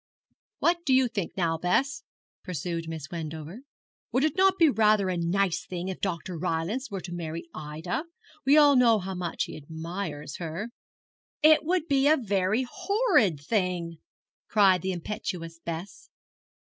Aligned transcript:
'What 0.57 0.83
do 0.83 0.95
you 0.95 1.07
think 1.07 1.37
now, 1.37 1.59
Bess,' 1.59 2.01
pursued 2.43 2.89
Miss 2.89 3.11
Wendover; 3.11 3.61
'would 4.11 4.23
it 4.23 4.35
not 4.35 4.57
be 4.57 4.67
rather 4.67 5.09
a 5.09 5.15
nice 5.15 5.63
thing 5.63 5.89
if 5.89 6.01
Dr. 6.01 6.39
Rylance 6.39 6.89
were 6.89 7.01
to 7.01 7.13
marry 7.13 7.47
Ida? 7.53 8.05
We 8.43 8.57
all 8.57 8.75
know 8.75 8.97
how 8.97 9.13
much 9.13 9.43
he 9.43 9.55
admires 9.55 10.37
her.' 10.37 10.71
'It 11.43 11.63
would 11.63 11.87
be 11.87 12.07
a 12.07 12.17
very 12.17 12.65
horrid 12.67 13.39
thing!' 13.39 13.99
cried 14.47 14.81
the 14.81 14.91
impetuous 14.91 15.59
Bess. 15.59 16.09